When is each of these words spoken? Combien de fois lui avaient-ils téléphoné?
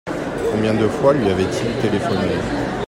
Combien 0.51 0.73
de 0.73 0.87
fois 0.87 1.13
lui 1.13 1.29
avaient-ils 1.29 1.79
téléphoné? 1.83 2.35